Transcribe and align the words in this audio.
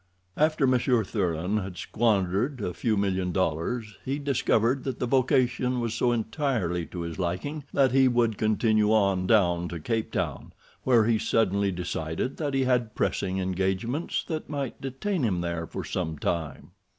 After 0.35 0.65
Monsieur 0.65 1.03
Thuran 1.03 1.57
had 1.57 1.77
squandered 1.77 2.59
a 2.59 2.73
few 2.73 2.97
million 2.97 3.31
dollars, 3.31 3.97
he 4.03 4.17
discovered 4.17 4.83
that 4.83 4.97
the 4.97 5.05
vocation 5.05 5.79
was 5.79 5.93
so 5.93 6.11
entirely 6.11 6.87
to 6.87 7.01
his 7.01 7.19
liking 7.19 7.65
that 7.71 7.91
he 7.91 8.07
would 8.07 8.35
continue 8.35 8.91
on 8.91 9.27
down 9.27 9.67
to 9.67 9.79
Cape 9.79 10.11
Town, 10.11 10.53
where 10.85 11.05
he 11.05 11.19
suddenly 11.19 11.71
decided 11.71 12.37
that 12.37 12.55
he 12.55 12.63
had 12.63 12.95
pressing 12.95 13.37
engagements 13.37 14.23
that 14.27 14.49
might 14.49 14.81
detain 14.81 15.21
him 15.21 15.41
there 15.41 15.67
for 15.67 15.83
some 15.83 16.17
time. 16.17 16.71